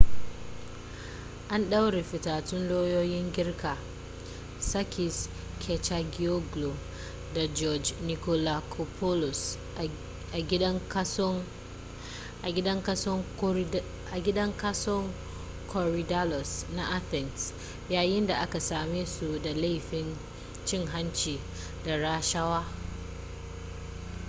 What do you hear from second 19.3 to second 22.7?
da laifin cin hanci da rashawa